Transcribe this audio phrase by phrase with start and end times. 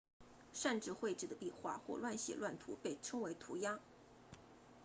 [0.51, 3.79] 擅自绘制的壁画或乱写乱涂被称为涂鸦